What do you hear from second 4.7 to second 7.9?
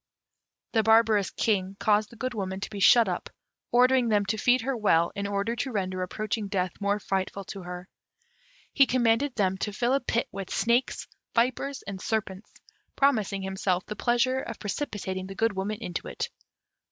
well, in order to render approaching death more frightful to her.